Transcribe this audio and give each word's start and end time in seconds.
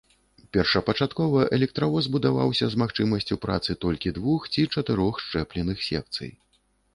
Першапачаткова 0.55 1.43
электравоз 1.57 2.07
будаваўся 2.15 2.69
з 2.75 2.79
магчымасцю 2.83 3.37
працы 3.45 3.77
толькі 3.85 4.15
двух 4.17 4.49
ці 4.57 4.61
чатырох 4.79 5.15
счэпленых 5.27 5.85
секцый. 5.91 6.35